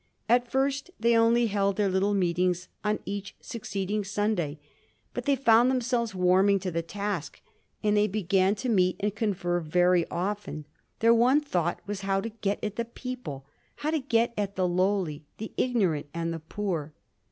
[0.27, 4.57] At first they only held their little meet ings on each succeeding Sunday;
[5.13, 7.39] but they found them selves warming to the task,
[7.83, 10.65] and they began to meet and confer very often.
[11.01, 13.45] Their one thought was how to get at the people;
[13.75, 16.93] how to get at the lowly, the ignorant, and the poor.